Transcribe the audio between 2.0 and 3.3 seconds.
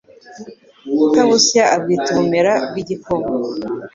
ubumera bw'igikoma